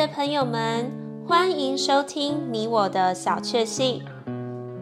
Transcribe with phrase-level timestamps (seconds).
[0.00, 0.90] 的朋友们，
[1.28, 4.02] 欢迎收听你我的小确幸。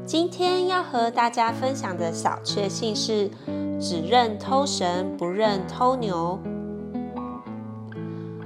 [0.06, 3.28] 今天要和大家分享的小确幸是：
[3.80, 6.38] 只认偷神，不认偷牛。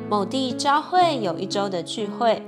[0.08, 2.42] 某地教会有一周的聚会，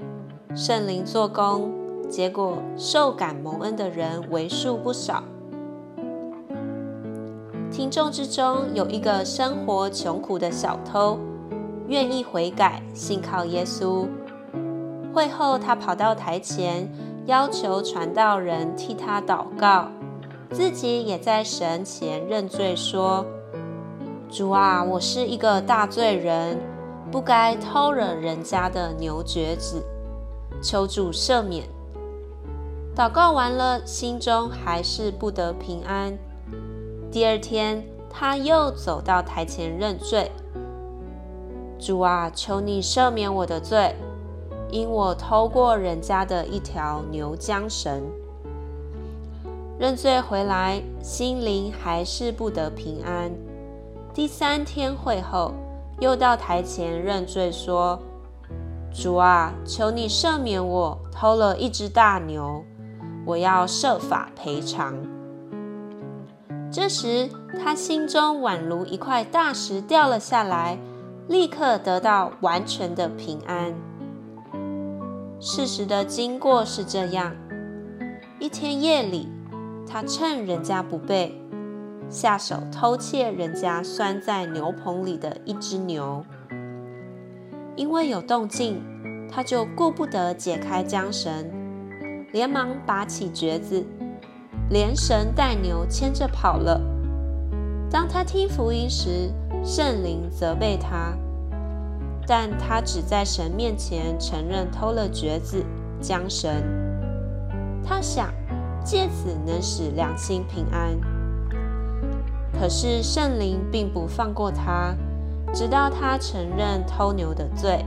[0.54, 1.70] 圣灵做工，
[2.08, 5.22] 结果受感蒙恩的人为数不少。
[7.70, 11.18] 听众之中有一个生活穷苦的小偷，
[11.88, 14.06] 愿意悔改，信靠耶稣。
[15.14, 16.92] 会后，他跑到台前，
[17.26, 19.88] 要求传道人替他祷告，
[20.50, 23.24] 自己也在神前认罪说
[24.28, 26.58] ：“主啊，我是一个大罪人。”
[27.12, 29.84] 不该偷了人家的牛角子，
[30.60, 31.62] 求主赦免。
[32.96, 36.18] 祷告完了，心中还是不得平安。
[37.12, 40.32] 第二天，他又走到台前认罪
[41.78, 43.94] ：“主啊，求你赦免我的罪，
[44.74, 48.02] 因我偷过人家的一条牛缰绳。”
[49.78, 53.30] 认罪回来，心灵还是不得平安。
[54.12, 55.54] 第三天会后。
[56.00, 58.00] 又到台前认罪，说
[58.92, 62.64] ：“主啊，求你赦免我偷了一只大牛，
[63.24, 64.92] 我要设法赔偿。”
[66.68, 67.30] 这时，
[67.62, 70.76] 他心中宛如一块大石掉了下来，
[71.28, 73.72] 立刻得到完全的平安。
[75.40, 77.34] 事实的经过是这样：
[78.38, 79.28] 一天夜里，
[79.86, 81.40] 他趁人家不备。
[82.08, 86.24] 下手偷窃人家拴在牛棚里的一只牛，
[87.76, 88.82] 因为有动静，
[89.30, 91.50] 他就顾不得解开缰绳，
[92.32, 93.84] 连忙拔起橛子，
[94.70, 96.80] 连绳带牛牵着跑了。
[97.90, 99.32] 当他听福音时，
[99.64, 101.16] 圣灵责备他，
[102.26, 105.64] 但他只在神面前承认偷了橛子、
[106.00, 106.50] 缰绳。
[107.82, 108.32] 他想
[108.84, 110.98] 借此能使良心平安。
[112.58, 114.94] 可是圣灵并不放过他，
[115.52, 117.84] 直到他承认偷牛的罪。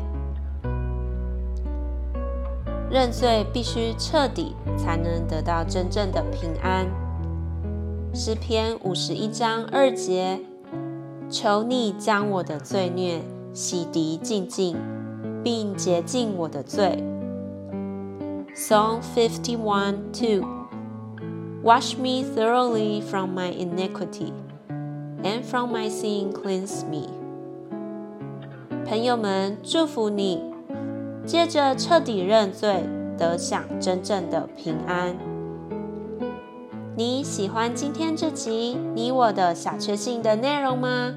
[2.89, 6.87] 认罪必须彻底，才能得到真正的平安。
[8.13, 10.39] 诗篇五十一章二节：
[11.29, 13.21] 求你将我的罪孽
[13.57, 14.77] 洗涤净净，
[15.43, 17.03] 并洁净我的罪。
[18.55, 20.47] Psalm fifty one two:
[21.63, 24.31] Wash me thoroughly from my iniquity.
[25.23, 27.07] And from my sin cleanse me。
[28.85, 30.39] 朋友们，祝福你，
[31.25, 32.83] 借着彻底认罪，
[33.17, 35.17] 得享真正的平安。
[36.95, 41.15] 你喜欢今天这集你我的小确幸的内容吗？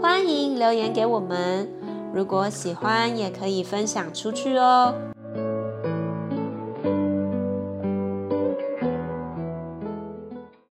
[0.00, 1.68] 欢迎留言给我们。
[2.14, 4.94] 如果喜欢，也可以分享出去哦。